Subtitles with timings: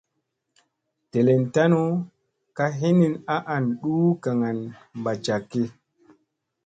[1.11, 1.81] Delen tanu
[2.57, 4.57] ka hinin a an duu gagaŋ
[4.99, 5.63] mbaa jakki.